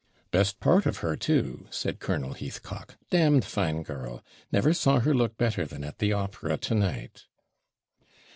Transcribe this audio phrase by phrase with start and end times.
[0.31, 4.23] 'Best part of her, too,' said Colonel Heathcock; 'd d fine girl!
[4.51, 7.27] never saw her look better than at the opera to night!'